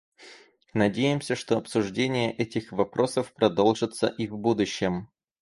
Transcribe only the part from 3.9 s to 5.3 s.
и в будущем.